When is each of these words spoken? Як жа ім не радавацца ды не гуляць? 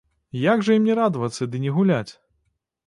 Як 0.43 0.63
жа 0.69 0.77
ім 0.79 0.87
не 0.89 0.95
радавацца 1.01 1.51
ды 1.53 1.57
не 1.67 1.77
гуляць? 1.79 2.11